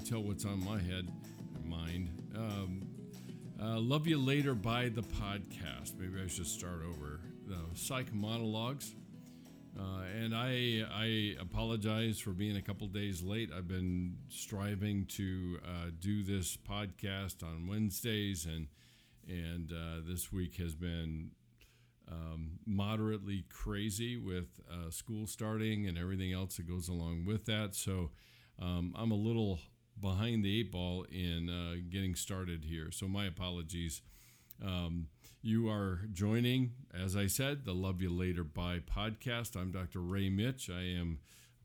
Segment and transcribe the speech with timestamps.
[0.00, 1.08] can tell what's on my head,
[1.64, 2.08] mind.
[2.34, 2.82] Um,
[3.60, 5.98] uh, Love You Later by the podcast.
[5.98, 7.20] Maybe I should start over.
[7.46, 8.94] The Psych Monologues.
[9.78, 13.50] Uh, and I, I apologize for being a couple days late.
[13.54, 18.68] I've been striving to uh, do this podcast on Wednesdays, and
[19.28, 21.30] and uh, this week has been
[22.10, 27.74] um, moderately crazy with uh, school starting and everything else that goes along with that.
[27.74, 28.10] So
[28.60, 29.60] um, I'm a little
[30.00, 32.90] behind the eight ball in uh, getting started here.
[32.90, 34.02] So my apologies.
[34.64, 35.06] Um,
[35.42, 39.56] you are joining, as I said, the Love You Later Bye podcast.
[39.56, 40.00] I'm Dr.
[40.00, 40.68] Ray Mitsch.
[40.68, 41.20] I am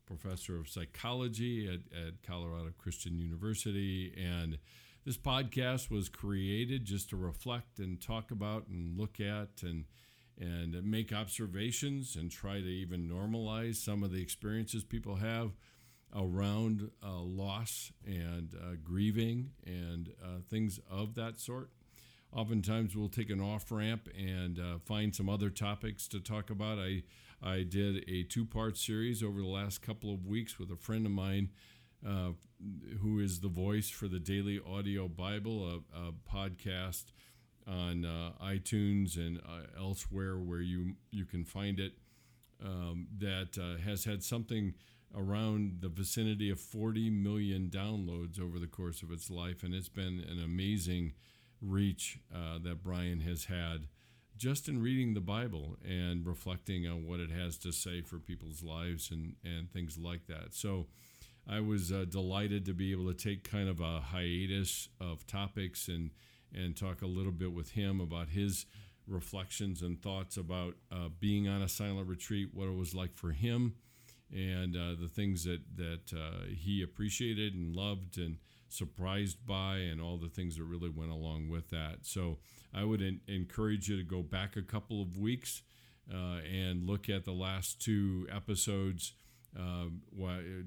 [0.06, 4.14] professor of psychology at, at Colorado Christian University.
[4.16, 4.58] And
[5.04, 9.84] this podcast was created just to reflect and talk about and look at and
[10.38, 15.52] and make observations and try to even normalize some of the experiences people have
[16.16, 21.70] around uh, loss and uh, grieving and uh, things of that sort.
[22.32, 26.78] Oftentimes, we'll take an off ramp and uh, find some other topics to talk about.
[26.78, 27.02] I
[27.42, 31.06] I did a two part series over the last couple of weeks with a friend
[31.06, 31.50] of mine.
[32.06, 32.32] Uh,
[33.02, 37.04] who is the voice for the Daily Audio Bible, a, a podcast
[37.66, 41.92] on uh, iTunes and uh, elsewhere where you you can find it.
[42.64, 44.72] Um, that uh, has had something
[45.14, 49.88] around the vicinity of 40 million downloads over the course of its life, and it's
[49.88, 51.12] been an amazing
[51.60, 53.88] reach uh, that Brian has had
[54.36, 58.62] just in reading the Bible and reflecting on what it has to say for people's
[58.62, 60.52] lives and, and things like that.
[60.52, 60.88] So
[61.48, 65.88] I was uh, delighted to be able to take kind of a hiatus of topics
[65.88, 66.10] and
[66.54, 68.66] and talk a little bit with him about his
[69.06, 73.32] reflections and thoughts about uh, being on a silent retreat, what it was like for
[73.32, 73.74] him,
[74.32, 78.38] and uh, the things that that uh, he appreciated and loved and
[78.68, 81.98] surprised by, and all the things that really went along with that.
[82.02, 82.38] So
[82.74, 85.62] I would encourage you to go back a couple of weeks
[86.12, 89.12] uh, and look at the last two episodes
[89.58, 89.86] uh,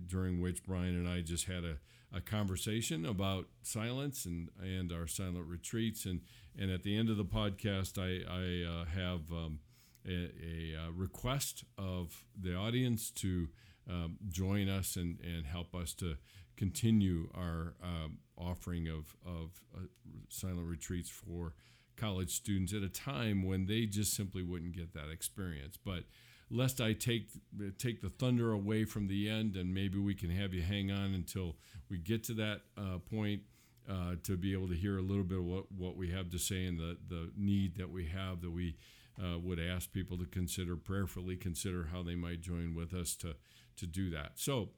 [0.08, 1.78] during which Brian and I just had a,
[2.16, 6.06] a conversation about silence and, and our silent retreats.
[6.06, 6.22] And,
[6.58, 9.60] and at the end of the podcast, I, I uh, have um,
[10.08, 10.32] a,
[10.76, 13.48] a, request of the audience to
[13.90, 16.16] um, join us and, and help us to
[16.56, 19.86] continue our um, offering of, of uh,
[20.30, 21.54] silent retreats for
[21.96, 25.78] college students at a time when they just simply wouldn't get that experience.
[25.84, 26.04] But
[26.50, 27.30] lest I take
[27.78, 31.14] take the thunder away from the end, and maybe we can have you hang on
[31.14, 31.58] until
[31.90, 33.42] we get to that uh, point
[33.90, 36.38] uh, to be able to hear a little bit of what, what we have to
[36.38, 38.76] say and the, the need that we have that we
[39.22, 43.36] uh, would ask people to consider prayerfully consider how they might join with us to
[43.78, 44.32] to do that.
[44.36, 44.70] So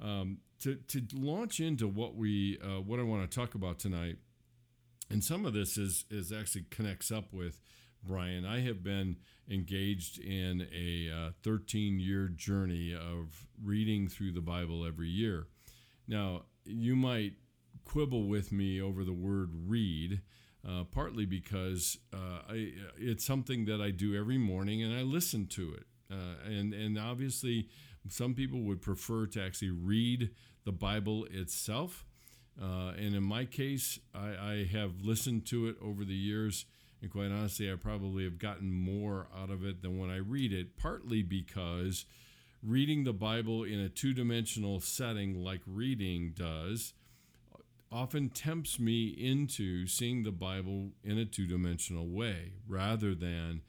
[0.00, 4.16] um, to to launch into what we uh, what I want to talk about tonight,
[5.10, 7.60] and some of this is is actually connects up with
[8.02, 8.44] Brian.
[8.44, 9.16] I have been
[9.48, 15.46] engaged in a uh, 13 year journey of reading through the Bible every year.
[16.06, 17.34] Now, you might
[17.84, 20.20] quibble with me over the word read,
[20.66, 25.46] uh, partly because uh, I, it's something that I do every morning and I listen
[25.48, 25.84] to it.
[26.10, 27.68] Uh, and, and obviously,
[28.08, 30.30] some people would prefer to actually read
[30.64, 32.04] the Bible itself.
[32.60, 36.66] Uh, and in my case, I, I have listened to it over the years
[37.02, 40.52] and quite honestly, I probably have gotten more out of it than when I read
[40.52, 42.04] it, partly because
[42.62, 46.92] reading the Bible in a two dimensional setting like reading does
[47.92, 53.62] often tempts me into seeing the Bible in a two dimensional way rather than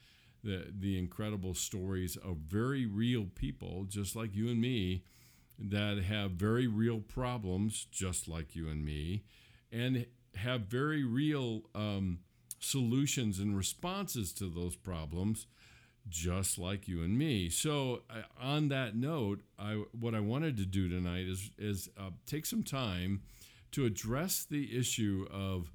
[0.43, 5.03] the, the incredible stories of very real people, just like you and me,
[5.59, 9.23] that have very real problems, just like you and me,
[9.71, 11.63] and have very real.
[11.75, 12.19] Um,
[12.61, 15.47] solutions and responses to those problems
[16.09, 17.49] just like you and me.
[17.49, 22.09] So, uh, on that note, I, what I wanted to do tonight is is uh,
[22.25, 23.21] take some time
[23.71, 25.71] to address the issue of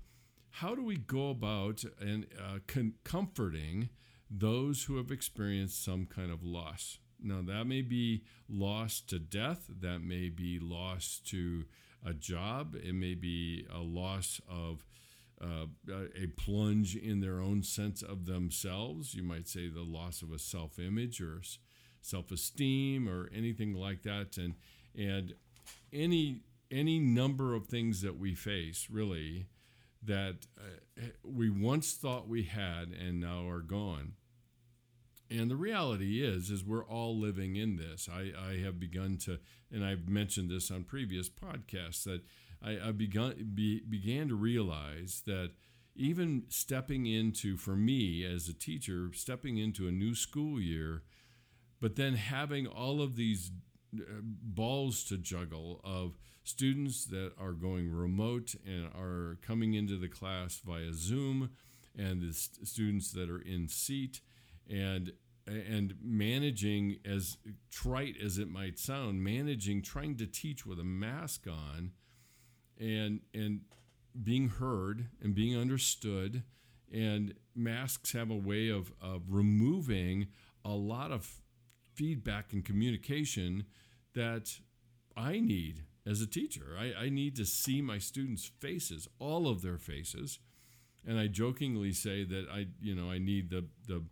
[0.51, 3.91] how do we go about and uh, con- comforting
[4.31, 6.99] those who have experienced some kind of loss.
[7.23, 11.65] Now, that may be loss to death, that may be loss to
[12.05, 14.85] a job, it may be a loss of
[15.41, 19.15] uh, a plunge in their own sense of themselves.
[19.15, 21.43] You might say the loss of a self image or
[22.01, 24.39] self esteem or anything like that.
[24.39, 24.55] And,
[24.97, 25.35] and
[25.93, 26.41] any,
[26.71, 29.47] any number of things that we face, really,
[30.03, 34.13] that uh, we once thought we had and now are gone.
[35.29, 38.09] And the reality is, is we're all living in this.
[38.13, 39.39] I, I have begun to,
[39.73, 42.23] and I've mentioned this on previous podcasts, that
[42.63, 45.51] I, I begun be, began to realize that
[45.97, 51.03] even stepping into, for me as a teacher, stepping into a new school year,
[51.81, 53.51] but then having all of these
[53.99, 56.17] uh, balls to juggle of
[56.47, 61.51] students that are going remote and are coming into the class via Zoom,
[61.99, 64.21] and the st- students that are in seat,
[64.71, 65.13] and
[65.47, 67.37] and managing as
[67.71, 71.91] trite as it might sound, managing trying to teach with a mask on,
[72.79, 73.63] and and
[74.23, 76.45] being heard and being understood,
[76.93, 80.29] and masks have a way of of removing
[80.65, 81.41] a lot of
[81.95, 83.65] feedback and communication
[84.15, 84.61] that
[85.17, 86.77] I need as a teacher.
[86.79, 90.39] I, I need to see my students' faces, all of their faces.
[91.07, 94.05] And I jokingly say that I, you know, I need the the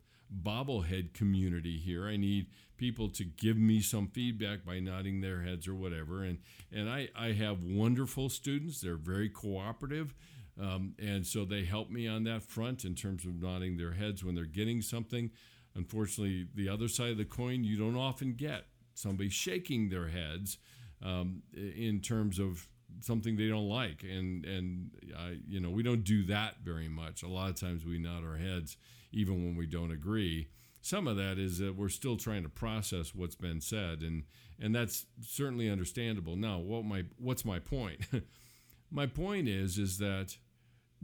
[0.42, 2.06] bobblehead community here.
[2.06, 2.46] I need
[2.76, 6.24] people to give me some feedback by nodding their heads or whatever.
[6.24, 6.38] And
[6.72, 8.80] and I, I have wonderful students.
[8.80, 10.14] They're very cooperative.
[10.60, 14.24] Um, and so they help me on that front in terms of nodding their heads
[14.24, 15.30] when they're getting something.
[15.74, 20.58] Unfortunately, the other side of the coin, you don't often get somebody shaking their heads
[21.04, 22.68] um, in terms of
[23.00, 27.22] something they don't like, and and I, you know we don't do that very much.
[27.22, 28.76] A lot of times we nod our heads
[29.12, 30.48] even when we don't agree.
[30.80, 34.24] Some of that is that we're still trying to process what's been said, and
[34.60, 36.36] and that's certainly understandable.
[36.36, 38.00] Now, what my what's my point?
[38.90, 40.36] my point is is that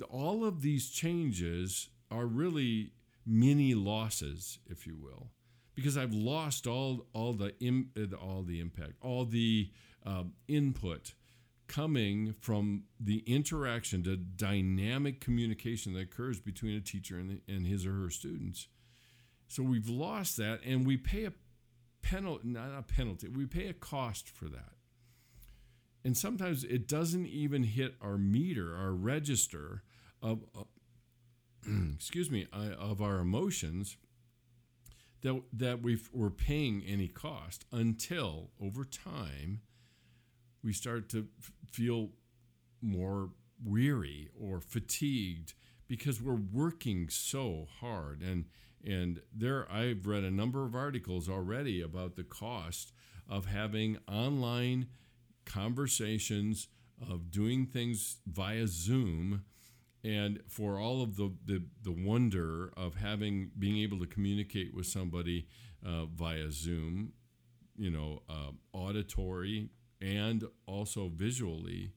[0.08, 2.92] all of these changes are really
[3.26, 5.28] mini losses, if you will,
[5.74, 9.70] because I've lost all all the Im, all the impact, all the
[10.06, 11.14] uh, input
[11.70, 17.86] coming from the interaction, the dynamic communication that occurs between a teacher and, and his
[17.86, 18.66] or her students.
[19.46, 21.32] So we've lost that, and we pay a
[22.02, 24.72] penalty, not a penalty, we pay a cost for that.
[26.04, 29.82] And sometimes it doesn't even hit our meter, our register
[30.22, 30.64] of, uh,
[31.94, 33.96] excuse me, uh, of our emotions
[35.22, 39.60] that, that we are paying any cost until over time
[40.62, 42.10] we start to f- feel
[42.82, 43.30] more
[43.64, 45.54] weary or fatigued
[45.86, 48.22] because we're working so hard.
[48.22, 48.46] And
[48.82, 52.92] and there I've read a number of articles already about the cost
[53.28, 54.86] of having online
[55.44, 56.68] conversations
[57.08, 59.44] of doing things via Zoom
[60.02, 64.86] and for all of the, the, the wonder of having being able to communicate with
[64.86, 65.46] somebody
[65.84, 67.12] uh, via Zoom,
[67.76, 69.68] you know, uh, auditory
[70.00, 71.92] and also visually.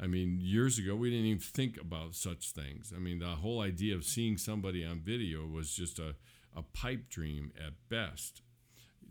[0.00, 2.92] I mean, years ago, we didn't even think about such things.
[2.94, 6.16] I mean, the whole idea of seeing somebody on video was just a,
[6.56, 8.42] a pipe dream at best.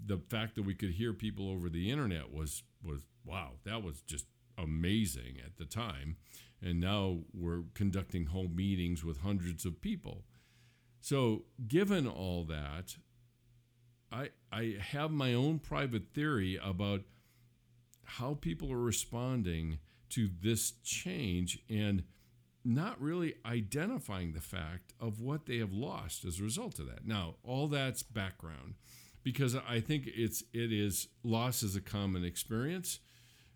[0.05, 4.01] The fact that we could hear people over the internet was, was wow, that was
[4.01, 4.25] just
[4.57, 6.17] amazing at the time.
[6.61, 10.23] And now we're conducting whole meetings with hundreds of people.
[10.99, 12.95] So, given all that,
[14.11, 17.01] I, I have my own private theory about
[18.03, 19.79] how people are responding
[20.09, 22.03] to this change and
[22.63, 27.05] not really identifying the fact of what they have lost as a result of that.
[27.05, 28.75] Now, all that's background
[29.23, 32.99] because I think it's it is loss is a common experience.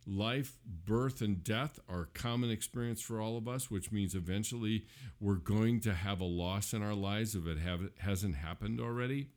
[0.07, 4.85] Life, birth, and death are common experience for all of us, which means eventually
[5.19, 9.29] we're going to have a loss in our lives if it have, hasn't happened already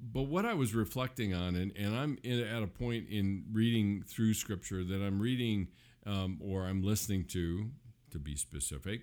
[0.00, 4.02] but what I was reflecting on, and, and I'm in, at a point in reading
[4.06, 5.68] through scripture that I'm reading
[6.06, 7.70] um, or I'm listening to,
[8.10, 9.02] to be specific,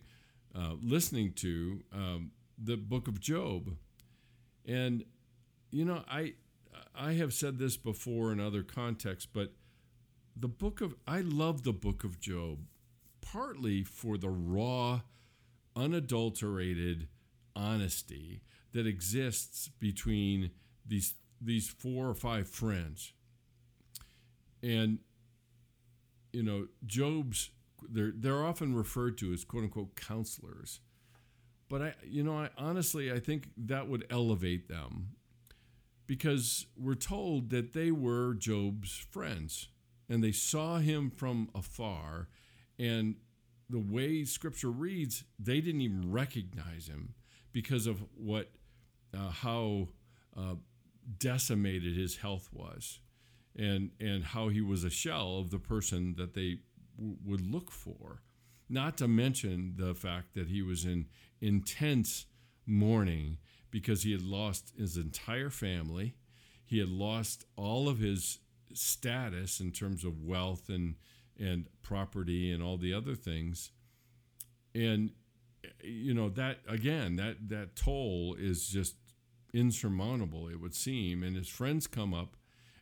[0.56, 3.76] uh, listening to um, the book of Job.
[4.66, 5.04] And,
[5.72, 6.34] you know, I,
[6.96, 9.54] I have said this before in other contexts, but
[10.36, 12.60] the book of, I love the book of Job
[13.22, 15.02] partly for the raw,
[15.76, 17.08] unadulterated
[17.56, 18.42] honesty
[18.74, 20.52] that exists between
[20.88, 23.14] these these four or five friends,
[24.64, 25.00] and
[26.34, 27.52] you know Job's
[27.90, 30.80] they're they're often referred to as quote unquote counselors,
[31.70, 35.10] but I you know I honestly I think that would elevate them
[36.08, 39.68] because we're told that they were Job's friends
[40.10, 42.30] and they saw him from afar.
[42.80, 43.16] And
[43.70, 47.14] the way scripture reads they didn't even recognize him
[47.52, 48.50] because of what
[49.14, 49.90] uh, how
[50.36, 50.56] uh,
[51.18, 53.00] decimated his health was
[53.56, 56.60] and and how he was a shell of the person that they
[56.98, 58.22] w- would look for
[58.70, 61.06] not to mention the fact that he was in
[61.42, 62.26] intense
[62.66, 63.38] mourning
[63.72, 66.16] because he had lost his entire family.
[66.66, 68.40] He had lost all of his
[68.74, 70.96] status in terms of wealth and
[71.40, 73.72] and property and all the other things.
[74.76, 75.12] And
[75.82, 78.96] you know that again that that toll is just
[79.58, 82.36] insurmountable it would seem and his friends come up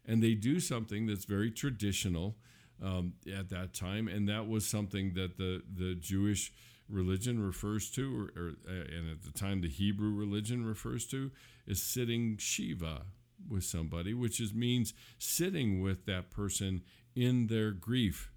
[0.05, 2.35] and they do something that's very traditional
[2.83, 6.51] um, at that time and that was something that the the Jewish
[6.89, 11.31] religion refers to or, or uh, and at the time the Hebrew religion refers to
[11.65, 13.03] is sitting shiva
[13.49, 16.81] with somebody which is means sitting with that person
[17.15, 18.31] in their grief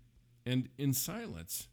[0.46, 1.68] and in silence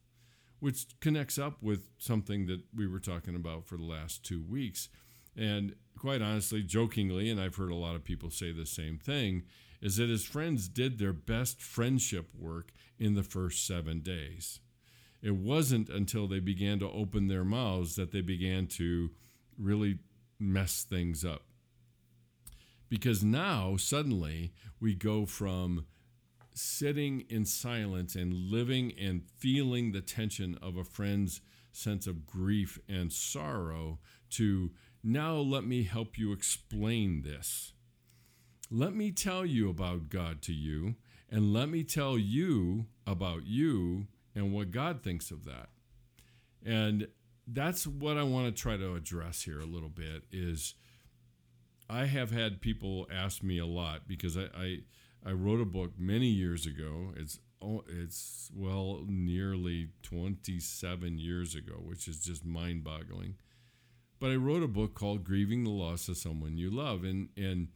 [0.60, 4.90] which connects up with something that we were talking about for the last two weeks.
[5.38, 9.44] And quite honestly, jokingly, and I've heard a lot of people say the same thing,
[9.82, 14.60] is that his friends did their best friendship work in the first seven days.
[15.22, 19.12] It wasn't until they began to open their mouths that they began to
[19.58, 20.00] really
[20.40, 21.44] mess things up.
[22.90, 25.86] Because now, suddenly, we go from
[26.54, 32.80] sitting in silence and living and feeling the tension of a friend's sense of grief
[32.88, 34.00] and sorrow
[34.30, 34.72] to
[35.06, 37.74] now let me help you explain this.
[38.72, 40.96] Let me tell you about God to you,
[41.30, 45.70] and let me tell you about you and what God thinks of that.
[46.66, 47.08] And
[47.48, 50.74] that's what I want to try to address here a little bit is
[51.88, 54.78] I have had people ask me a lot because I, I
[55.24, 57.14] I wrote a book many years ago.
[57.16, 63.36] It's oh, it's well nearly 27 years ago, which is just mind-boggling.
[64.20, 67.68] But I wrote a book called Grieving the Loss of Someone You Love and and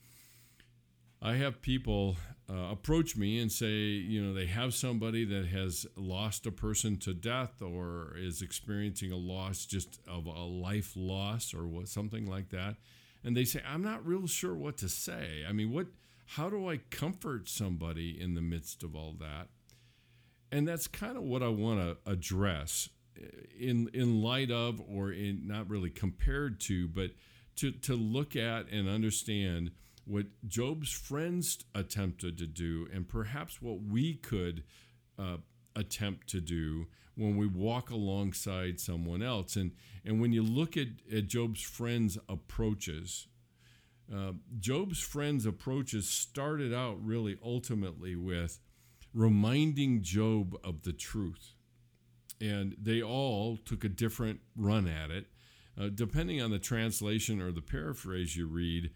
[1.22, 2.16] I have people
[2.50, 6.98] uh, approach me and say, you know, they have somebody that has lost a person
[7.00, 12.26] to death or is experiencing a loss just of a life loss or what something
[12.26, 12.78] like that.
[13.24, 15.44] And they say, I'm not real sure what to say.
[15.48, 15.88] I mean, what
[16.26, 19.48] how do I comfort somebody in the midst of all that?
[20.52, 22.90] And that's kind of what I want to address
[23.60, 27.12] in in light of or in not really compared to but
[27.56, 29.72] to to look at and understand
[30.06, 34.64] what Job's friends attempted to do and perhaps what we could
[35.18, 35.38] uh,
[35.76, 39.72] attempt to do when we walk alongside someone else and
[40.06, 43.28] and when you look at, at Job's friends approaches
[44.14, 48.60] uh, Job's friends' approaches started out really ultimately with
[49.14, 51.54] reminding Job of the truth.
[52.42, 55.28] And they all took a different run at it.
[55.80, 58.92] Uh, depending on the translation or the paraphrase you read,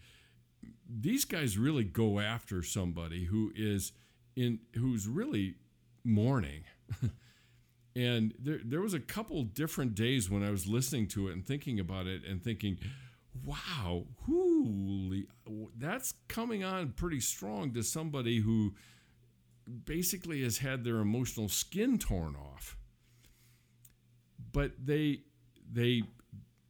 [0.88, 3.92] these guys really go after somebody who is
[4.36, 5.54] in who's really
[6.04, 6.64] mourning.
[7.96, 11.46] and there, there was a couple different days when I was listening to it and
[11.46, 12.78] thinking about it and thinking,
[13.44, 15.26] wow, holy,
[15.76, 18.74] that's coming on pretty strong to somebody who
[19.84, 22.76] basically has had their emotional skin torn off.
[24.54, 25.20] But they
[25.70, 26.04] they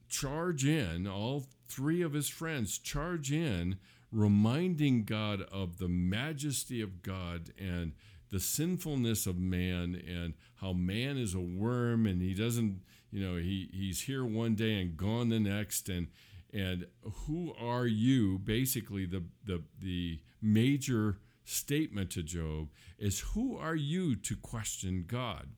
[0.08, 3.76] charge in, all three of his friends charge in,
[4.10, 7.92] reminding God of the majesty of God and
[8.30, 12.80] the sinfulness of man and how man is a worm and he doesn't,
[13.12, 15.88] you know, he, he's here one day and gone the next.
[15.88, 16.08] And
[16.54, 16.86] and
[17.26, 18.38] who are you?
[18.38, 25.50] Basically the the the major statement to Job is who are you to question God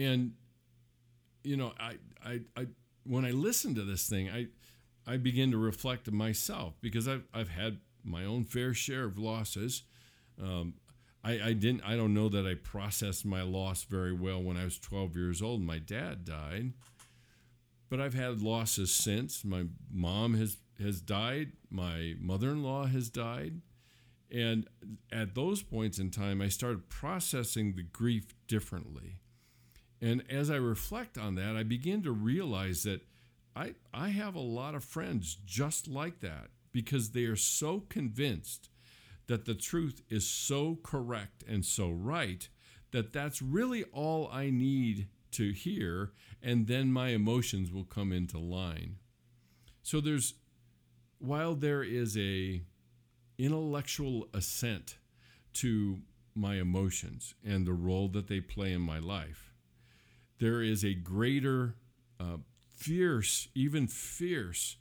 [0.00, 0.32] and
[1.42, 2.66] you know I I, I
[3.04, 4.46] when I listen to this thing I
[5.06, 9.18] I begin to reflect on myself because I've I've had my own fair share of
[9.18, 9.82] losses
[10.42, 10.74] um,
[11.22, 14.64] I, I didn't I don't know that I processed my loss very well when I
[14.64, 16.72] was 12 years old my dad died
[17.90, 19.44] but I've had losses since.
[19.44, 21.52] My mom has has died.
[21.68, 23.60] My mother-in-law has died.
[24.32, 24.66] And
[25.12, 29.19] at those points in time, I started processing the grief differently.
[30.00, 33.02] And as I reflect on that, I begin to realize that
[33.54, 38.70] I, I have a lot of friends just like that because they are so convinced
[39.26, 42.48] that the truth is so correct and so right
[42.92, 48.38] that that's really all I need to hear, and then my emotions will come into
[48.38, 48.96] line.
[49.82, 50.34] So there's,
[51.18, 52.62] while there is a
[53.38, 54.96] intellectual assent
[55.54, 56.00] to
[56.34, 59.49] my emotions and the role that they play in my life,
[60.40, 61.76] there is a greater,
[62.18, 62.38] uh,
[62.76, 64.76] fierce, even fierce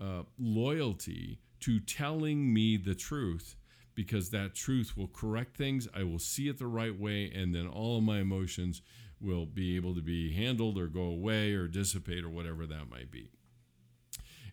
[0.00, 3.56] uh, loyalty to telling me the truth
[3.94, 5.88] because that truth will correct things.
[5.94, 8.82] I will see it the right way, and then all of my emotions
[9.20, 13.10] will be able to be handled or go away or dissipate or whatever that might
[13.10, 13.30] be.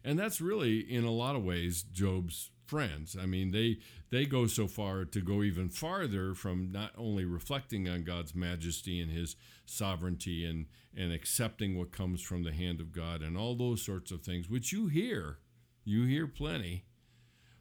[0.03, 3.17] And that's really, in a lot of ways, Job's friends.
[3.21, 3.79] I mean, they
[4.11, 9.01] they go so far to go even farther from not only reflecting on God's majesty
[9.01, 9.35] and His
[9.65, 14.09] sovereignty and and accepting what comes from the hand of God and all those sorts
[14.09, 15.39] of things, which you hear,
[15.83, 16.85] you hear plenty,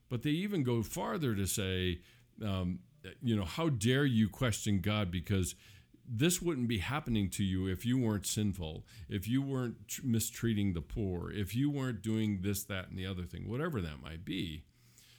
[0.09, 2.03] but they even go farther to say,
[2.45, 2.79] um,
[3.21, 5.57] you know, how dare you question God because
[6.09, 10.81] this wouldn't be happening to you if you weren't sinful, if you weren't mistreating the
[10.81, 14.65] poor, if you weren't doing this, that, and the other thing, whatever that might be.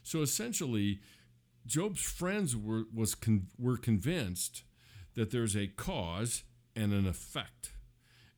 [0.03, 0.99] So essentially,
[1.65, 4.63] Job's friends were was con, were convinced
[5.15, 6.43] that there's a cause
[6.75, 7.73] and an effect,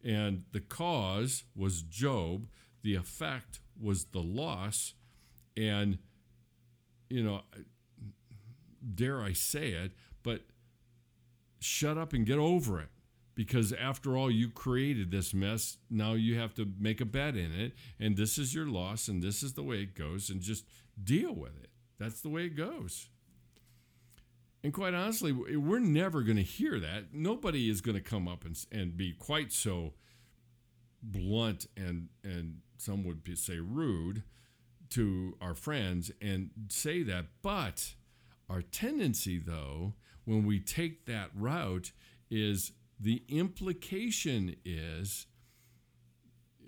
[0.04, 2.48] and the cause was Job,
[2.82, 4.94] the effect was the loss,
[5.56, 6.00] and
[7.10, 7.42] you know,
[8.96, 9.92] dare I say it,
[10.24, 10.42] but
[11.60, 12.90] shut up and get over it.
[13.36, 15.78] Because after all, you created this mess.
[15.90, 17.74] Now you have to make a bet in it.
[18.00, 19.08] And this is your loss.
[19.08, 20.30] And this is the way it goes.
[20.30, 20.66] And just
[21.02, 21.70] deal with it.
[22.00, 23.08] That's the way it goes.
[24.64, 27.14] And quite honestly, we're never going to hear that.
[27.14, 29.94] Nobody is going to come up and, and be quite so
[31.02, 34.24] blunt and, and some would say rude
[34.92, 37.26] to our friends and say that.
[37.42, 37.96] But
[38.50, 41.92] our tendency, though, when we take that route
[42.32, 45.28] is the implication is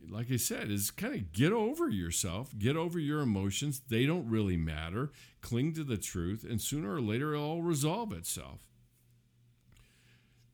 [0.09, 3.81] like I said, is kind of get over yourself, get over your emotions.
[3.87, 5.11] They don't really matter.
[5.41, 8.61] Cling to the truth, and sooner or later it'll all resolve itself.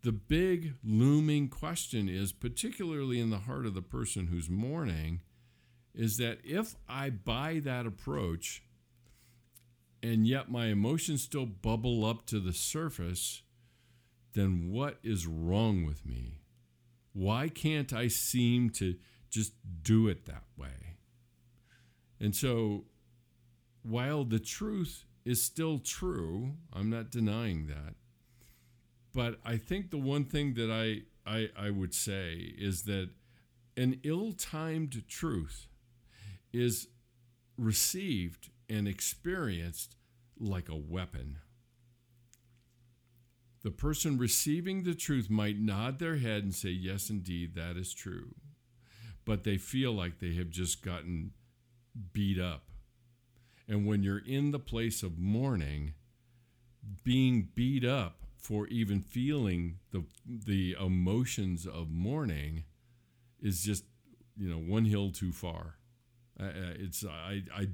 [0.03, 5.21] The big looming question is, particularly in the heart of the person who's mourning,
[5.93, 8.63] is that if I buy that approach,
[10.01, 13.43] and yet my emotions still bubble up to the surface,
[14.33, 16.39] then what is wrong with me?
[17.13, 18.95] Why can't I seem to
[19.31, 20.97] just do it that way?
[22.19, 22.85] And so,
[23.81, 27.95] while the truth is still true, I'm not denying that.
[29.13, 33.09] But I think the one thing that I, I, I would say is that
[33.75, 35.67] an ill timed truth
[36.53, 36.87] is
[37.57, 39.95] received and experienced
[40.39, 41.37] like a weapon.
[43.63, 47.93] The person receiving the truth might nod their head and say, Yes, indeed, that is
[47.93, 48.33] true.
[49.25, 51.31] But they feel like they have just gotten
[52.13, 52.63] beat up.
[53.67, 55.93] And when you're in the place of mourning,
[57.03, 62.63] being beat up for even feeling the, the emotions of mourning
[63.41, 63.83] is just,
[64.37, 65.75] you know, one hill too far.
[66.39, 67.67] Uh, it's I, I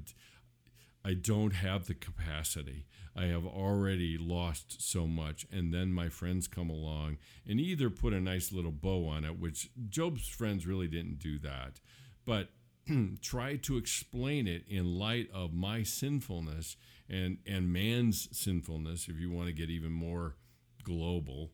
[1.08, 2.84] I don't have the capacity.
[3.16, 5.46] I have already lost so much.
[5.50, 7.16] And then my friends come along
[7.48, 11.38] and either put a nice little bow on it, which Job's friends really didn't do
[11.38, 11.80] that,
[12.26, 12.50] but
[13.22, 16.76] try to explain it in light of my sinfulness
[17.08, 20.36] and, and man's sinfulness, if you want to get even more
[20.84, 21.52] global.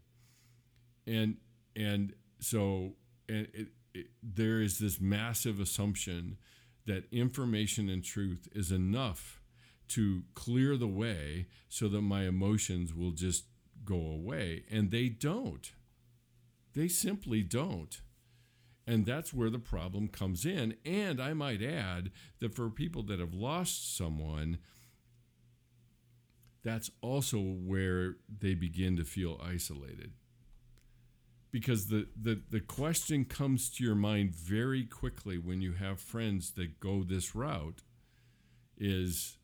[1.06, 1.36] And,
[1.76, 2.94] and so
[3.28, 6.38] and it, it, there is this massive assumption
[6.86, 9.40] that information and truth is enough
[9.88, 13.44] to clear the way so that my emotions will just
[13.84, 14.64] go away.
[14.70, 15.72] And they don't.
[16.74, 18.00] They simply don't.
[18.86, 20.76] And that's where the problem comes in.
[20.84, 24.58] And I might add that for people that have lost someone,
[26.62, 30.12] that's also where they begin to feel isolated
[31.54, 36.50] because the, the, the question comes to your mind very quickly when you have friends
[36.54, 37.84] that go this route
[38.76, 39.38] is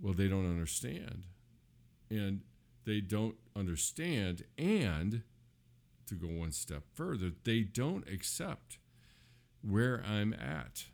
[0.00, 1.24] well they don't understand.
[2.10, 2.42] And
[2.84, 5.22] they don't understand and
[6.06, 8.78] to go one step further they don't accept
[9.60, 10.86] where i'm at.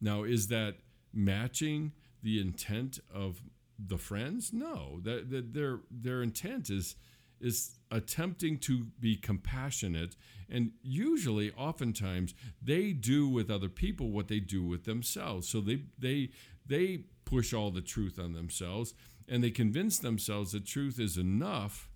[0.00, 0.76] Now is that
[1.12, 3.42] matching the intent of
[3.78, 4.52] the friends?
[4.52, 5.00] No.
[5.02, 6.96] That, that their their intent is
[7.40, 10.14] is attempting to be compassionate.
[10.48, 15.48] And usually oftentimes they do with other people what they do with themselves.
[15.48, 16.30] So they they
[16.66, 18.94] they push all the truth on themselves
[19.28, 21.88] and they convince themselves that truth is enough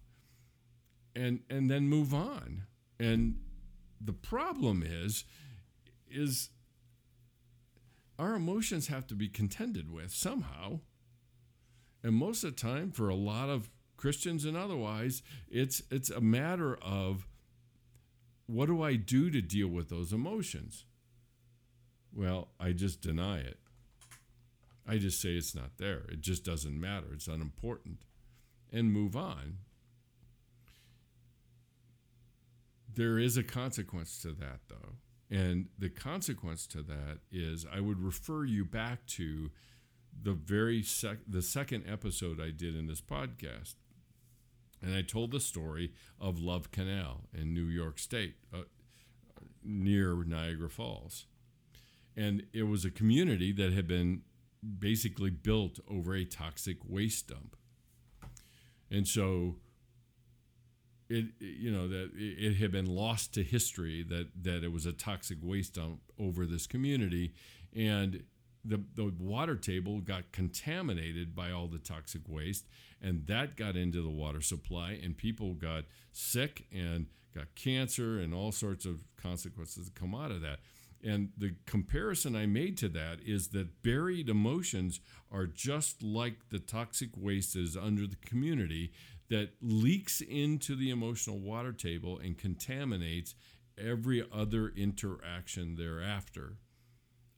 [1.14, 2.62] and and then move on
[2.99, 3.38] and
[4.01, 5.25] the problem is
[6.11, 6.51] is
[8.18, 10.81] our emotions have to be contended with somehow
[12.03, 16.20] and most of the time for a lot of Christians and otherwise, it's it's a
[16.20, 17.27] matter of
[18.46, 20.85] what do I do to deal with those emotions?
[22.14, 23.59] Well, I just deny it.
[24.88, 26.03] I just say it's not there.
[26.09, 27.07] It just doesn't matter.
[27.12, 28.05] It's unimportant.
[28.72, 29.59] And move on.
[32.92, 34.96] There is a consequence to that, though.
[35.31, 39.51] And the consequence to that is I would refer you back to
[40.22, 43.75] the very sec- the second episode I did in this podcast.
[44.81, 48.62] And I told the story of Love Canal in New York State, uh,
[49.64, 51.27] near Niagara Falls.
[52.16, 54.22] And it was a community that had been
[54.79, 57.57] basically built over a toxic waste dump.
[58.90, 59.57] And so
[61.09, 64.92] it you know that it had been lost to history that that it was a
[64.92, 67.33] toxic waste dump over this community
[67.74, 68.24] and
[68.64, 72.66] the, the water table got contaminated by all the toxic waste
[73.00, 78.35] and that got into the water supply and people got sick and got cancer and
[78.35, 80.59] all sorts of consequences come out of that
[81.07, 86.59] and the comparison I made to that is that buried emotions are just like the
[86.59, 88.92] toxic waste is under the community
[89.31, 93.35] that leaks into the emotional water table and contaminates
[93.79, 96.55] every other interaction thereafter.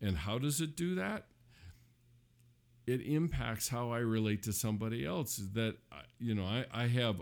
[0.01, 1.27] And how does it do that?
[2.87, 5.37] It impacts how I relate to somebody else.
[5.53, 5.77] That
[6.19, 7.21] you know, I, I have,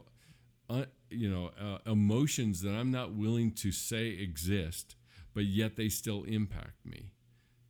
[0.70, 4.94] uh, you know, uh, emotions that I'm not willing to say exist,
[5.36, 7.10] but yet they still impact me.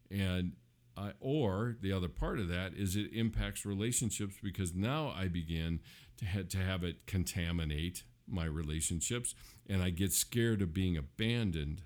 [0.09, 0.53] And
[0.97, 5.81] I, or the other part of that is it impacts relationships because now I begin
[6.19, 9.35] to have, to have it contaminate my relationships
[9.69, 11.83] and I get scared of being abandoned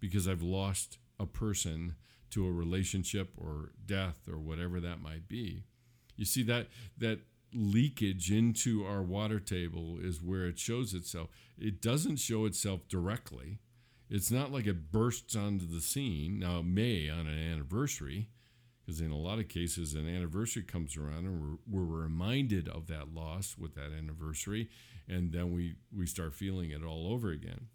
[0.00, 1.94] because I've lost a person
[2.30, 5.62] to a relationship or death or whatever that might be.
[6.16, 6.66] You see that
[6.98, 7.20] that
[7.54, 11.28] leakage into our water table is where it shows itself.
[11.56, 13.60] It doesn't show itself directly.
[14.08, 16.38] It's not like it bursts onto the scene.
[16.38, 18.28] Now, it may on an anniversary,
[18.86, 22.86] because in a lot of cases an anniversary comes around and we're, we're, reminded of
[22.86, 24.68] that loss with that anniversary
[25.08, 27.66] and then we we start feeling it all over again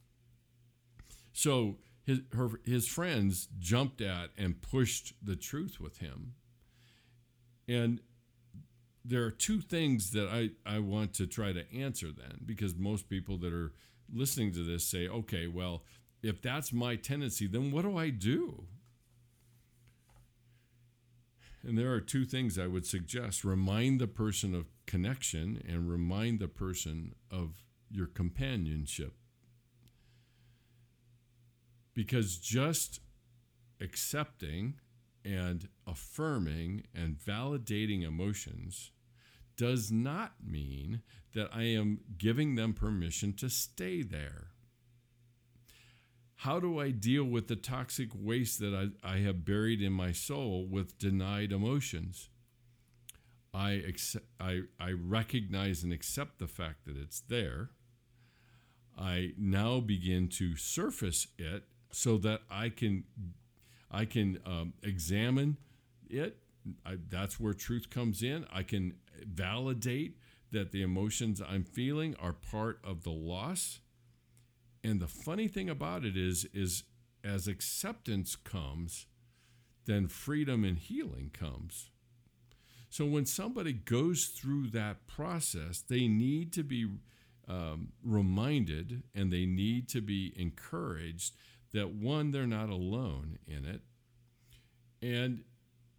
[1.33, 6.33] so his her, his friends jumped at and pushed the truth with him
[7.67, 7.99] and
[9.03, 13.09] there are two things that I, I want to try to answer then because most
[13.09, 13.73] people that are
[14.13, 15.83] listening to this say okay well
[16.23, 18.65] if that's my tendency then what do i do?
[21.63, 23.43] And there are two things I would suggest.
[23.43, 29.13] Remind the person of connection and remind the person of your companionship.
[31.93, 32.99] Because just
[33.79, 34.75] accepting
[35.23, 38.91] and affirming and validating emotions
[39.55, 41.01] does not mean
[41.36, 44.50] that I am giving them permission to stay there
[46.41, 48.73] how do I deal with the toxic waste that
[49.04, 52.30] I, I have buried in my soul with denied emotions?
[53.54, 57.69] I, accept, I, I recognize and accept the fact that it's there.
[58.97, 63.04] I now begin to surface it so that I can
[63.91, 65.58] I can um, examine
[66.10, 66.38] it.
[66.84, 68.47] I, that's where truth comes in.
[68.51, 70.17] I can validate
[70.51, 73.80] that the emotions I'm feeling are part of the loss
[74.83, 76.83] and the funny thing about it is, is
[77.23, 79.05] as acceptance comes,
[79.85, 81.91] then freedom and healing comes.
[82.89, 86.87] So when somebody goes through that process, they need to be
[87.47, 91.35] um, reminded and they need to be encouraged
[91.73, 93.81] that one, they're not alone in it,
[95.01, 95.43] and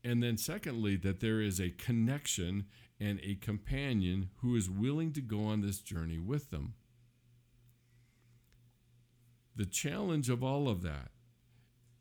[0.04, 2.66] and then secondly that there is a connection
[3.00, 6.74] and a companion who is willing to go on this journey with them.
[9.54, 11.10] The challenge of all of that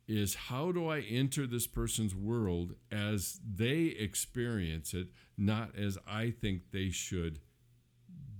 [0.08, 6.32] is how do I enter this person's world as they experience it, not as I
[6.32, 7.40] think they should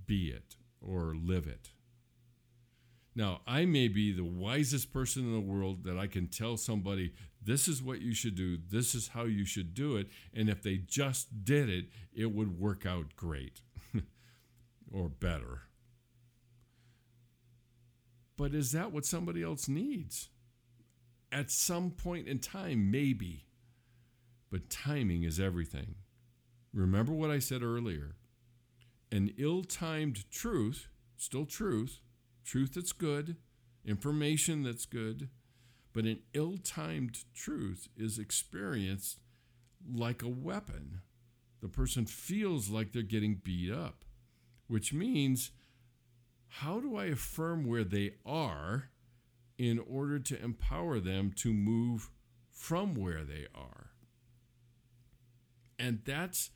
[0.06, 1.70] be it or live it.
[3.14, 7.12] Now, I may be the wisest person in the world that I can tell somebody,
[7.42, 10.08] this is what you should do, this is how you should do it.
[10.34, 13.60] And if they just did it, it would work out great
[14.90, 15.62] or better.
[18.42, 20.28] But is that what somebody else needs?
[21.30, 23.46] At some point in time, maybe.
[24.50, 25.94] But timing is everything.
[26.74, 28.16] Remember what I said earlier
[29.12, 32.00] an ill timed truth, still truth,
[32.44, 33.36] truth that's good,
[33.84, 35.28] information that's good,
[35.92, 39.20] but an ill timed truth is experienced
[39.88, 41.02] like a weapon.
[41.60, 44.04] The person feels like they're getting beat up,
[44.66, 45.52] which means
[46.56, 48.90] how do I affirm where they are
[49.56, 52.10] in order to empower them to move
[52.50, 53.90] from where they are?
[55.78, 56.50] And that's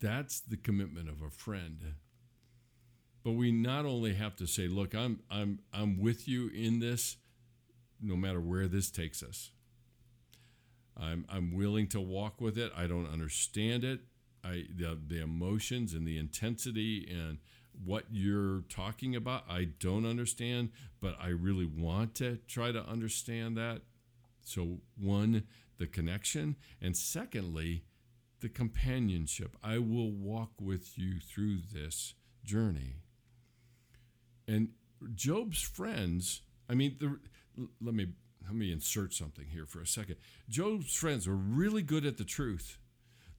[0.00, 1.94] that's the commitment of a friend.
[3.24, 7.16] But we not only have to say, look, I'm I'm I'm with you in this
[8.00, 9.50] no matter where this takes us.
[10.96, 12.72] I'm, I'm willing to walk with it.
[12.76, 14.00] I don't understand it.
[14.44, 17.38] I the, the emotions and the intensity and
[17.84, 23.56] what you're talking about, I don't understand, but I really want to try to understand
[23.56, 23.82] that.
[24.42, 25.44] So, one,
[25.78, 27.84] the connection, and secondly,
[28.40, 29.56] the companionship.
[29.62, 32.14] I will walk with you through this
[32.44, 32.96] journey.
[34.46, 34.70] And
[35.14, 37.18] Job's friends, I mean, the,
[37.80, 38.08] let me
[38.44, 40.16] let me insert something here for a second.
[40.48, 42.78] Job's friends were really good at the truth.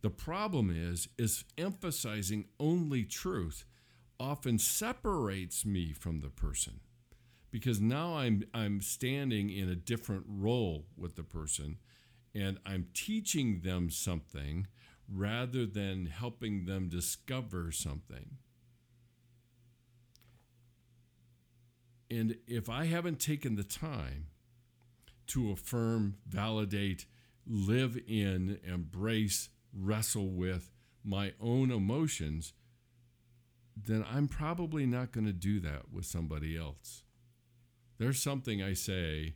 [0.01, 3.65] The problem is is emphasizing only truth
[4.19, 6.81] often separates me from the person
[7.51, 11.77] because now I'm I'm standing in a different role with the person
[12.35, 14.67] and I'm teaching them something
[15.11, 18.37] rather than helping them discover something.
[22.11, 24.27] And if I haven't taken the time
[25.27, 27.05] to affirm, validate,
[27.45, 30.71] live in, embrace, wrestle with
[31.03, 32.53] my own emotions,
[33.85, 37.03] then I'm probably not going to do that with somebody else.
[37.97, 39.35] There's something I say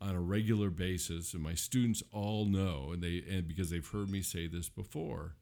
[0.00, 4.10] on a regular basis, and my students all know, and they and because they've heard
[4.10, 5.36] me say this before,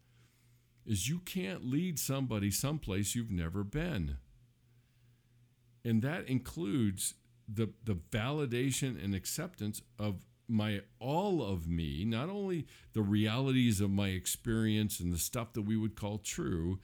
[0.87, 4.19] is you can't lead somebody someplace you've never been.
[5.85, 7.15] And that includes
[7.49, 13.91] the the validation and acceptance of my all of me, not only the realities of
[13.91, 16.79] my experience and the stuff that we would call true,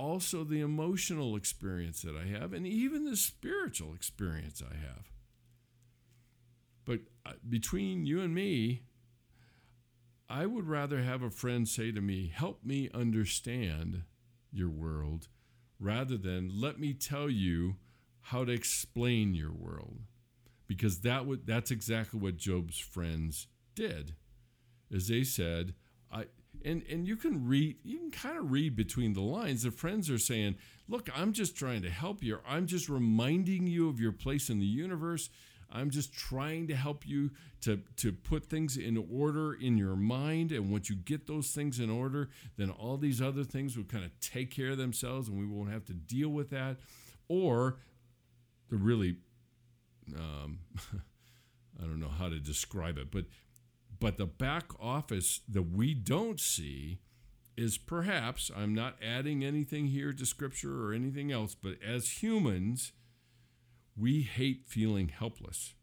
[0.00, 5.12] also the emotional experience that I have and even the spiritual experience I have.
[6.86, 8.82] But uh, between you and me,
[10.28, 14.04] I would rather have a friend say to me, Help me understand
[14.50, 15.28] your world,
[15.78, 17.76] rather than let me tell you
[18.22, 19.98] how to explain your world.
[20.66, 24.14] Because that would that's exactly what Job's friends did.
[24.90, 25.74] Is they said,
[26.10, 26.24] I
[26.64, 29.62] and and you can read you can kind of read between the lines.
[29.62, 30.56] The friends are saying
[30.88, 32.38] look i'm just trying to help you.
[32.46, 35.30] I'm just reminding you of your place in the universe.
[35.72, 37.30] I'm just trying to help you
[37.62, 40.52] to to put things in order in your mind.
[40.52, 44.04] And once you get those things in order then all these other things will kind
[44.04, 46.76] of take care of themselves and we won't have to deal with that.
[47.28, 47.78] Or
[48.68, 49.16] the really
[50.16, 50.60] um,
[51.80, 53.24] I don't know how to describe it, but
[54.00, 57.00] but the back office that we don't see
[57.56, 62.92] is perhaps I'm not adding anything here to scripture or anything else, but as humans,
[63.96, 65.74] we hate feeling helpless.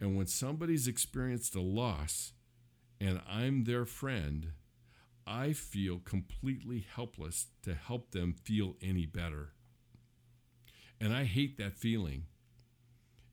[0.00, 2.32] And when somebody's experienced a loss
[3.00, 4.48] and I'm their friend,
[5.24, 9.52] I feel completely helpless to help them feel any better.
[11.00, 12.24] And I hate that feeling.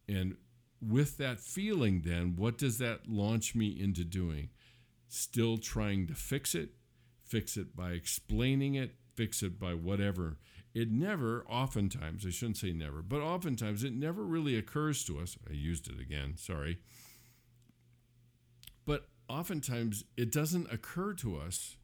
[0.07, 0.37] And
[0.81, 4.49] with that feeling, then, what does that launch me into doing?
[5.07, 6.69] Still trying to fix it,
[7.25, 10.37] fix it by explaining it, fix it by whatever.
[10.73, 15.37] It never, oftentimes, I shouldn't say never, but oftentimes it never really occurs to us.
[15.49, 16.79] I used it again, sorry.
[18.85, 21.75] But oftentimes it doesn't occur to us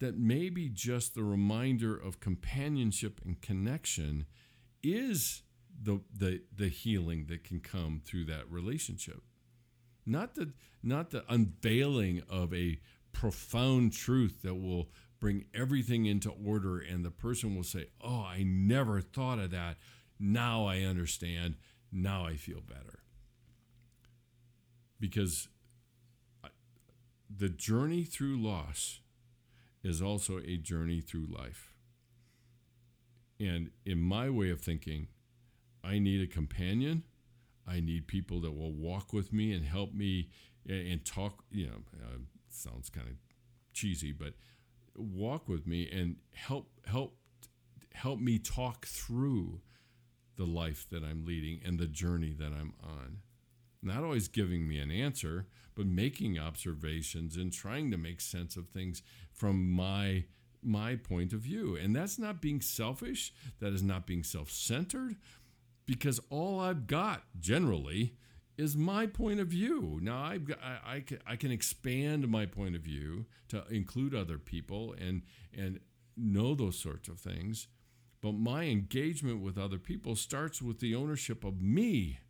[0.00, 4.26] that maybe just the reminder of companionship and connection
[4.82, 5.43] is
[5.82, 9.22] the the the healing that can come through that relationship.
[10.06, 12.78] Not the not the unveiling of a
[13.12, 14.88] profound truth that will
[15.20, 19.76] bring everything into order and the person will say oh i never thought of that.
[20.18, 21.56] Now i understand.
[21.90, 23.00] Now i feel better.
[25.00, 25.48] Because
[26.42, 26.48] uh,
[27.34, 29.00] the journey through loss
[29.82, 31.74] is also a journey through life.
[33.38, 35.08] And in my way of thinking,
[35.84, 37.04] I need a companion.
[37.66, 40.30] I need people that will walk with me and help me
[40.68, 41.44] and talk.
[41.50, 42.18] You know, uh,
[42.50, 43.14] sounds kind of
[43.72, 44.34] cheesy, but
[44.96, 47.16] walk with me and help help
[47.92, 49.60] help me talk through
[50.36, 53.18] the life that I'm leading and the journey that I'm on.
[53.82, 58.68] Not always giving me an answer, but making observations and trying to make sense of
[58.68, 60.24] things from my
[60.62, 61.76] my point of view.
[61.76, 65.16] And that's not being selfish, that is not being self centered,
[65.86, 68.14] because all I've got generally
[68.56, 69.98] is my point of view.
[70.00, 74.14] Now I've got, I, I, can, I can expand my point of view to include
[74.14, 75.22] other people and
[75.56, 75.80] and
[76.16, 77.68] know those sorts of things.
[78.20, 82.20] But my engagement with other people starts with the ownership of me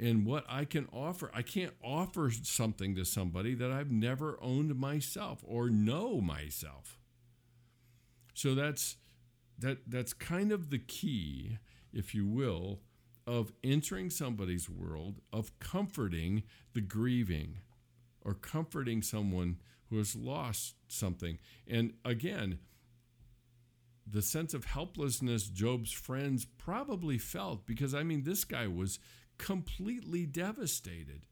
[0.00, 1.30] and what I can offer.
[1.34, 6.98] I can't offer something to somebody that I've never owned myself or know myself.
[8.34, 8.96] So that's
[9.58, 11.58] that that's kind of the key,
[11.92, 12.80] if you will,
[13.26, 17.58] of entering somebody's world, of comforting the grieving
[18.20, 19.58] or comforting someone
[19.90, 21.38] who has lost something.
[21.68, 22.58] And again,
[24.06, 28.98] the sense of helplessness Job's friends probably felt because I mean this guy was
[29.38, 31.22] completely devastated.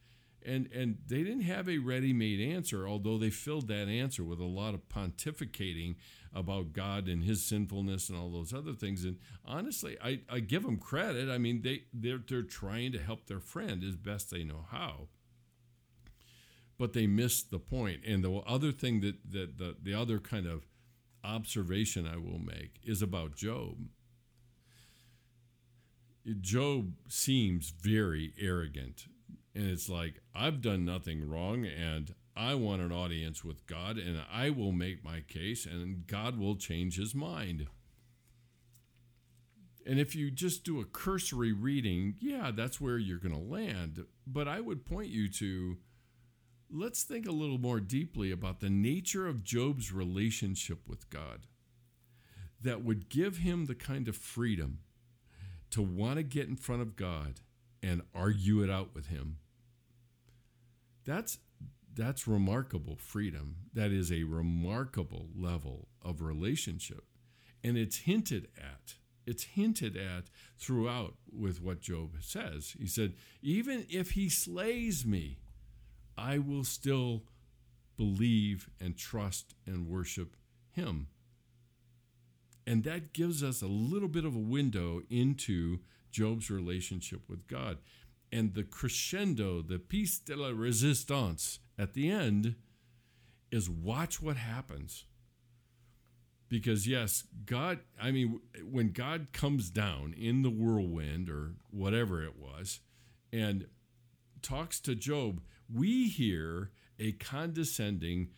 [0.44, 4.44] And and they didn't have a ready-made answer, although they filled that answer with a
[4.44, 5.96] lot of pontificating
[6.34, 9.04] about God and his sinfulness and all those other things.
[9.04, 11.28] And honestly, I, I give them credit.
[11.28, 15.08] I mean, they, they're, they're trying to help their friend as best they know how.
[16.78, 18.02] But they missed the point.
[18.06, 20.66] And the other thing that, that the, the other kind of
[21.24, 23.76] observation I will make is about Job.
[26.40, 29.06] Job seems very arrogant.
[29.54, 34.20] And it's like, I've done nothing wrong and I want an audience with God and
[34.32, 37.66] I will make my case and God will change his mind.
[39.86, 44.04] And if you just do a cursory reading, yeah, that's where you're going to land.
[44.26, 45.78] But I would point you to
[46.70, 51.46] let's think a little more deeply about the nature of Job's relationship with God
[52.62, 54.80] that would give him the kind of freedom
[55.70, 57.40] to want to get in front of God
[57.82, 59.38] and argue it out with him.
[61.10, 61.38] That's
[61.92, 63.56] that's remarkable freedom.
[63.74, 67.02] That is a remarkable level of relationship.
[67.64, 68.94] And it's hinted at.
[69.26, 72.76] It's hinted at throughout with what Job says.
[72.78, 75.38] He said, Even if he slays me,
[76.16, 77.24] I will still
[77.96, 80.36] believe and trust and worship
[80.70, 81.08] him.
[82.68, 85.80] And that gives us a little bit of a window into
[86.12, 87.78] Job's relationship with God.
[88.32, 92.54] And the crescendo, the piece de la resistance at the end
[93.50, 95.04] is watch what happens.
[96.48, 102.36] Because, yes, God, I mean, when God comes down in the whirlwind or whatever it
[102.36, 102.80] was
[103.32, 103.66] and
[104.42, 105.40] talks to Job,
[105.72, 108.30] we hear a condescending,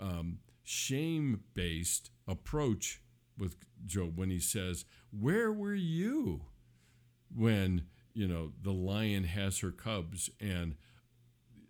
[0.00, 3.00] um, shame based approach
[3.38, 3.56] with
[3.86, 6.42] Job when he says, Where were you
[7.34, 7.84] when,
[8.18, 10.74] you know, the lion has her cubs and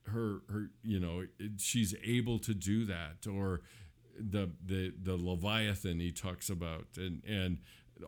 [0.07, 1.25] her her you know
[1.59, 3.61] she's able to do that or
[4.19, 7.59] the the the leviathan he talks about and and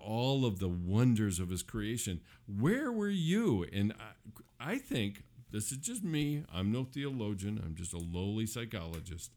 [0.03, 2.21] all of the wonders of his creation.
[2.47, 3.67] Where were you?
[3.73, 3.93] And
[4.61, 6.45] I, I think this is just me.
[6.51, 7.61] I'm no theologian.
[7.63, 9.33] I'm just a lowly psychologist.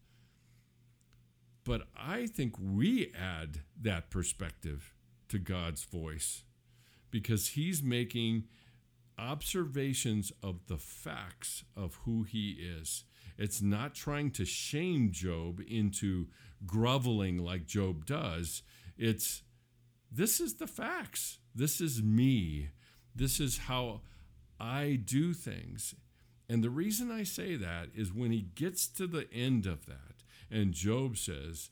[1.65, 4.93] But i think we add that perspective
[5.29, 6.43] to god's voice
[7.09, 8.43] because he's making
[9.17, 13.03] observations of the facts of who he is.
[13.37, 16.27] It's not trying to shame Job into
[16.65, 18.61] groveling like Job does.
[18.97, 19.43] It's
[20.11, 21.39] this is the facts.
[21.55, 22.69] This is me.
[23.15, 24.01] This is how
[24.59, 25.95] I do things.
[26.47, 30.23] And the reason I say that is when he gets to the end of that,
[30.51, 31.69] and Job says,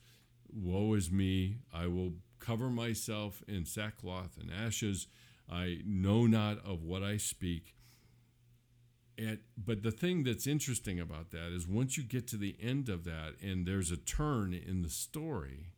[0.52, 5.06] Woe is me, I will cover myself in sackcloth and ashes
[5.50, 7.74] I know not of what I speak.
[9.18, 12.88] And, but the thing that's interesting about that is once you get to the end
[12.88, 15.74] of that and there's a turn in the story,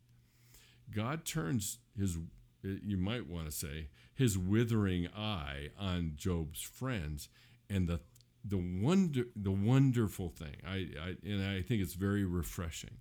[0.95, 2.19] God turns his,
[2.63, 7.29] you might want to say, his withering eye on Job's friends.
[7.69, 8.01] And the,
[8.45, 12.99] the, wonder, the wonderful thing, I, I, and I think it's very refreshing,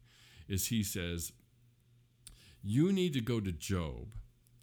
[0.47, 1.31] is he says,
[2.63, 4.15] You need to go to Job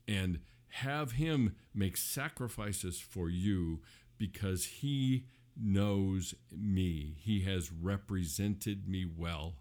[0.08, 3.80] and have him make sacrifices for you
[4.18, 5.26] because he
[5.60, 7.16] knows me.
[7.18, 9.54] He has represented me well.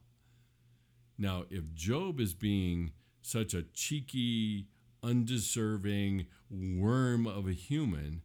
[1.18, 4.68] Now, if Job is being such a cheeky,
[5.04, 8.22] undeserving worm of a human,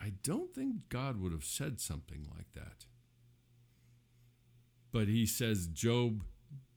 [0.00, 2.86] I don't think God would have said something like that.
[4.92, 6.22] But he says, Job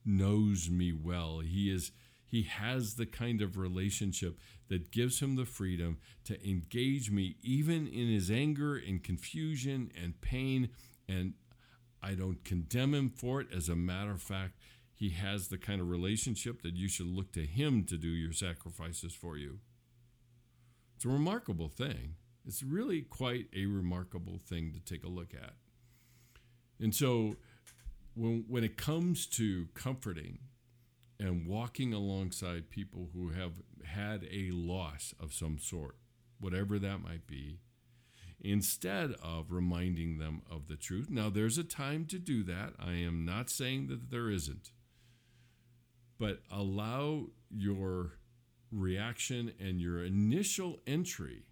[0.06, 1.40] knows me well.
[1.40, 1.92] He is
[2.26, 4.38] he has the kind of relationship
[4.70, 10.22] that gives him the freedom to engage me even in his anger and confusion and
[10.22, 10.70] pain.
[11.08, 11.34] And
[12.02, 13.48] I don't condemn him for it.
[13.56, 14.54] As a matter of fact,
[14.94, 18.34] he has the kind of relationship that you should look to him to do your
[18.34, 19.60] sacrifices for you.
[20.96, 22.16] It's a remarkable thing.
[22.46, 25.54] It's really quite a remarkable thing to take a look at.
[26.82, 27.36] And so
[28.16, 30.40] when, when it comes to comforting
[31.20, 33.54] and walking alongside people who have
[33.84, 35.98] had a loss of some sort,
[36.40, 37.60] whatever that might be,
[38.40, 41.10] instead of reminding them of the truth.
[41.10, 42.74] Now, there's a time to do that.
[42.80, 44.72] I am not saying that there isn't.
[46.18, 48.14] But allow your
[48.72, 51.44] reaction and your initial entry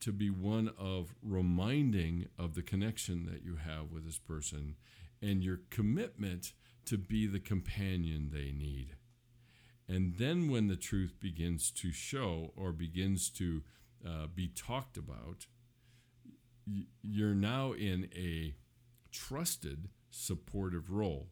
[0.00, 4.76] to be one of reminding of the connection that you have with this person
[5.22, 6.52] and your commitment
[6.86, 8.95] to be the companion they need.
[9.88, 13.62] And then when the truth begins to show or begins to
[14.04, 15.46] uh, be talked about,
[17.02, 18.54] you're now in a
[19.12, 21.28] trusted, supportive role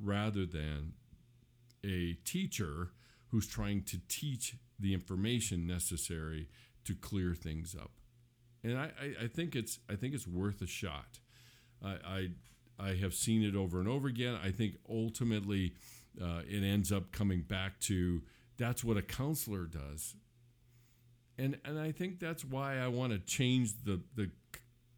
[0.00, 0.92] rather than
[1.84, 2.90] a teacher
[3.28, 6.48] who's trying to teach the information necessary
[6.84, 7.92] to clear things up.
[8.62, 11.18] And I, I, I think it's I think it's worth a shot.
[11.82, 12.28] I, I,
[12.78, 14.38] I have seen it over and over again.
[14.42, 15.74] I think ultimately
[16.20, 18.22] uh, it ends up coming back to
[18.56, 20.14] that's what a counselor does.
[21.38, 24.30] And and I think that's why I want to change the the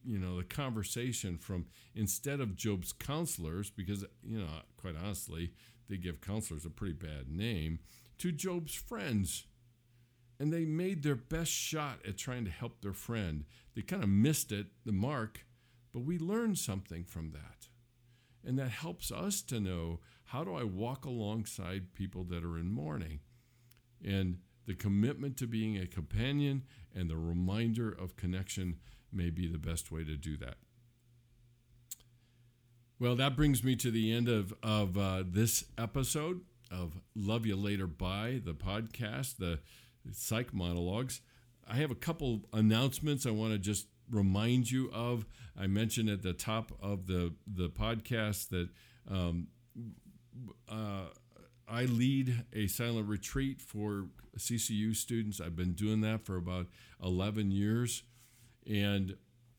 [0.04, 4.46] you know the conversation from instead of Job's counselors because you know
[4.76, 5.52] quite honestly
[5.88, 7.78] they give counselors a pretty bad name
[8.18, 9.46] to Job's friends.
[10.38, 13.44] And they made their best shot at trying to help their friend.
[13.74, 15.46] They kind of missed it the mark
[15.96, 17.68] but we learned something from that.
[18.44, 22.70] And that helps us to know how do I walk alongside people that are in
[22.70, 23.20] mourning
[24.04, 26.64] and the commitment to being a companion
[26.94, 28.76] and the reminder of connection
[29.12, 30.56] may be the best way to do that.
[32.98, 37.54] Well, that brings me to the end of, of uh, this episode of Love You
[37.54, 39.60] Later Bye, the podcast, the
[40.12, 41.20] psych monologues.
[41.68, 45.26] I have a couple announcements I want to just remind you of.
[45.58, 48.68] I mentioned at the top of the, the podcast that
[49.10, 49.48] um,
[50.68, 51.06] uh,
[51.68, 54.06] I lead a silent retreat for
[54.38, 55.40] CCU students.
[55.40, 56.66] I've been doing that for about
[57.02, 58.02] 11 years
[58.68, 59.16] and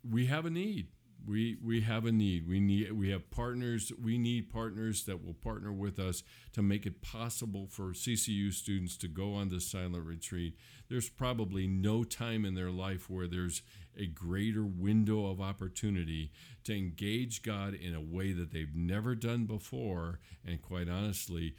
[0.09, 0.88] we have a need.
[1.25, 2.47] We we have a need.
[2.47, 3.91] We need we have partners.
[4.01, 6.23] We need partners that will partner with us
[6.53, 10.55] to make it possible for CCU students to go on this silent retreat.
[10.89, 13.61] There's probably no time in their life where there's
[13.97, 16.31] a greater window of opportunity
[16.63, 20.19] to engage God in a way that they've never done before.
[20.45, 21.55] And quite honestly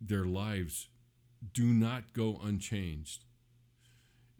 [0.00, 0.88] their lives
[1.52, 3.24] do not go unchanged.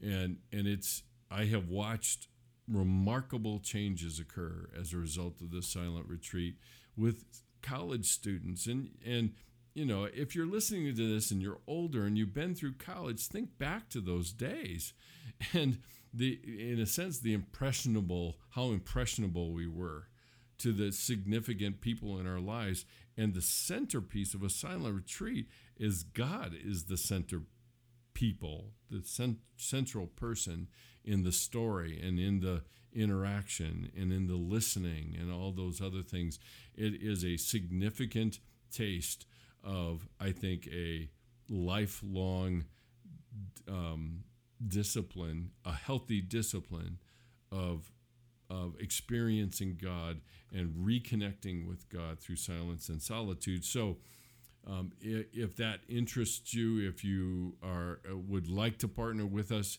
[0.03, 2.29] And and it's I have watched
[2.69, 6.57] remarkable changes occur as a result of this silent retreat
[6.97, 7.25] with
[7.63, 8.67] college students.
[8.67, 9.33] And and
[9.75, 13.27] you know if you're listening to this and you're older and you've been through college
[13.27, 14.93] think back to those days.
[15.53, 15.79] And
[16.13, 20.09] the in a sense the impressionable how impressionable we were
[20.59, 22.85] to the significant people in our lives
[23.17, 25.47] and the centerpiece of a silent retreat
[25.79, 27.43] is God is the center
[28.15, 30.69] people the cent- central person
[31.05, 36.03] in the story and in the interaction and in the listening and all those other
[36.03, 36.39] things.
[36.75, 38.41] It is a significant
[38.73, 39.27] taste
[39.65, 41.09] of, I think, a
[41.49, 42.65] lifelong
[43.69, 44.25] um,
[44.67, 46.99] discipline, a healthy discipline
[47.51, 47.93] of
[48.51, 50.21] of experiencing God
[50.53, 53.63] and reconnecting with God through silence and solitude.
[53.63, 53.99] So,
[54.67, 59.53] um, if, if, that interests you, if you are uh, would like to partner with
[59.53, 59.79] us,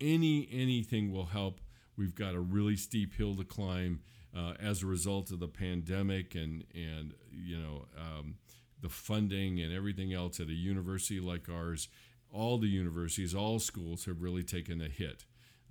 [0.00, 1.60] any anything will help.
[1.96, 4.00] We've got a really steep hill to climb
[4.36, 8.36] uh, as a result of the pandemic and and you know um,
[8.80, 11.88] the funding and everything else at a university like ours.
[12.32, 15.24] All the universities, all schools have really taken a hit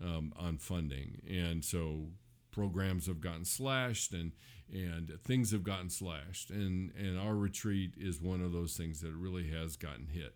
[0.03, 2.07] um, on funding, and so
[2.51, 4.33] programs have gotten slashed and
[4.71, 6.49] and things have gotten slashed.
[6.49, 10.35] And and our retreat is one of those things that really has gotten hit.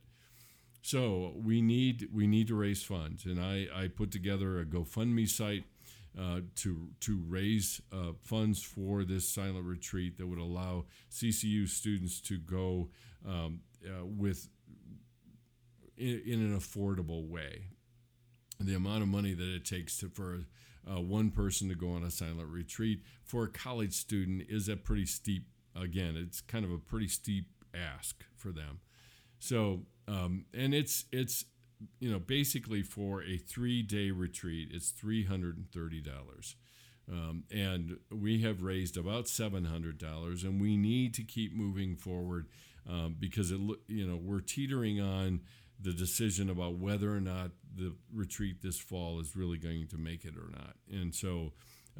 [0.81, 5.29] So we need we need to raise funds, and I, I put together a GoFundMe
[5.29, 5.63] site
[6.19, 12.19] uh, to to raise uh, funds for this silent retreat that would allow CCU students
[12.21, 12.89] to go
[13.25, 14.49] um, uh, with
[15.97, 17.67] in, in, an affordable way.
[18.59, 20.45] The amount of money that it takes to for
[20.89, 24.75] uh, one person to go on a silent retreat for a college student is a
[24.75, 25.47] pretty steep.
[25.75, 28.79] Again, it's kind of a pretty steep ask for them.
[29.39, 31.45] So um, and it's it's
[31.99, 36.55] you know basically for a three day retreat, it's three hundred and thirty dollars.
[37.11, 41.95] Um, and we have raised about seven hundred dollars, and we need to keep moving
[41.95, 42.47] forward
[42.89, 45.41] um, because it you know we're teetering on
[45.83, 50.25] the decision about whether or not the retreat this fall is really going to make
[50.25, 50.75] it or not.
[50.89, 51.51] And so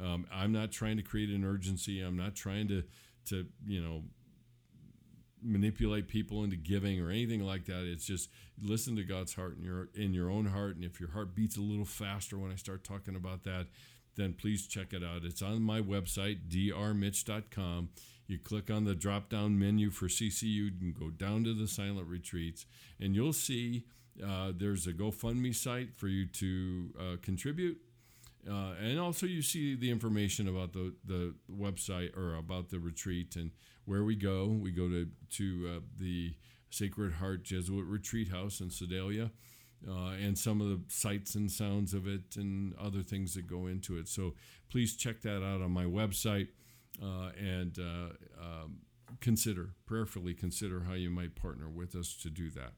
[0.02, 2.00] um, I'm not trying to create an urgency.
[2.00, 2.82] I'm not trying to
[3.28, 4.02] to you know
[5.42, 7.84] manipulate people into giving or anything like that.
[7.84, 8.30] It's just
[8.60, 10.76] listen to God's heart in your in your own heart.
[10.76, 13.66] And if your heart beats a little faster when I start talking about that,
[14.16, 15.24] then please check it out.
[15.24, 17.90] It's on my website, drmitsch.com.
[18.26, 22.08] You click on the drop down menu for CCU and go down to the silent
[22.08, 22.66] retreats,
[23.00, 23.84] and you'll see
[24.24, 27.78] uh, there's a GoFundMe site for you to uh, contribute.
[28.48, 33.36] Uh, and also, you see the information about the, the website or about the retreat
[33.36, 33.50] and
[33.86, 34.46] where we go.
[34.46, 36.34] We go to, to uh, the
[36.70, 39.30] Sacred Heart Jesuit Retreat House in Sedalia.
[39.86, 43.66] Uh, and some of the sights and sounds of it and other things that go
[43.66, 44.08] into it.
[44.08, 44.32] So
[44.70, 46.48] please check that out on my website
[47.02, 48.78] uh, and uh, um,
[49.20, 52.72] consider, prayerfully consider how you might partner with us to do that.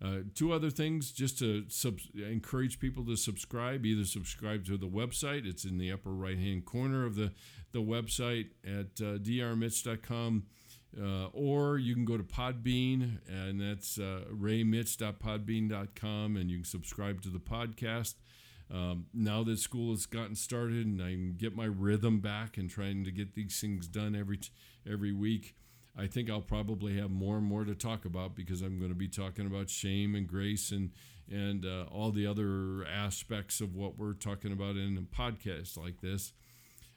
[0.00, 3.84] Uh, two other things just to sub- encourage people to subscribe.
[3.84, 7.32] Either subscribe to the website, it's in the upper right hand corner of the,
[7.72, 10.44] the website at uh, drmitsch.com.
[10.98, 17.20] Uh, or you can go to Podbean, and that's uh, raymitsch.podbean.com, and you can subscribe
[17.20, 18.14] to the podcast.
[18.70, 22.68] Um, now that school has gotten started and I can get my rhythm back and
[22.68, 24.40] trying to get these things done every
[24.90, 25.54] every week,
[25.96, 28.96] I think I'll probably have more and more to talk about because I'm going to
[28.96, 30.90] be talking about shame and grace and
[31.30, 36.00] and uh, all the other aspects of what we're talking about in a podcast like
[36.00, 36.32] this.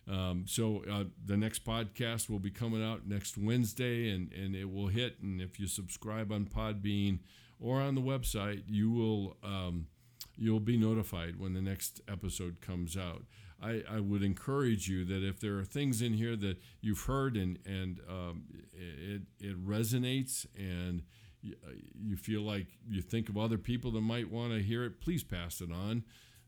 [0.10, 4.72] Um, so uh, the next podcast will be coming out next Wednesday, and and it
[4.72, 5.18] will hit.
[5.22, 7.20] And if you subscribe on Podbean
[7.60, 9.88] or on the website, you will um,
[10.36, 13.24] you'll be notified when the next episode comes out.
[13.62, 17.38] I, I would encourage you that if there are things in here that you've heard
[17.38, 21.04] and and um, it it resonates and
[21.42, 24.84] you, uh, you feel like you think of other people that might want to hear
[24.84, 26.04] it, please pass it on.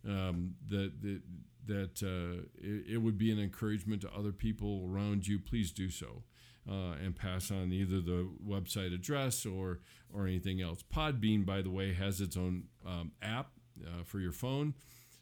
[0.08, 1.22] Um, that that
[1.66, 5.40] that uh, it, it, would be an encouragement to other people around you.
[5.40, 6.24] Please do so.
[6.70, 9.80] Uh, and pass on either the website address or
[10.14, 10.82] or anything else.
[10.82, 14.74] Podbean, by the way, has its own um, app uh, for your phone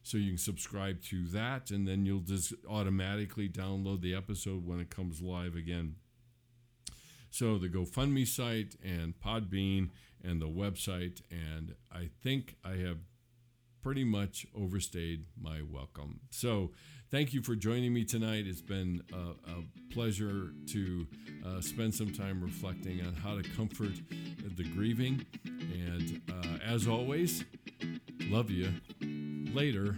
[0.04, 4.80] so you can subscribe to that, and then you'll just automatically download the episode when
[4.80, 5.96] it comes live again.
[7.30, 9.90] So the GoFundMe site and Podbean
[10.24, 12.98] and the website, and I think I have
[13.82, 16.20] pretty much overstayed my welcome.
[16.30, 16.72] So
[17.10, 18.46] thank you for joining me tonight.
[18.48, 21.08] It's been a, a pleasure to
[21.46, 23.94] uh, spend some time reflecting on how to comfort
[24.56, 25.26] the grieving.
[25.46, 27.44] And uh, as always,
[28.30, 28.70] love you.
[29.54, 29.98] Later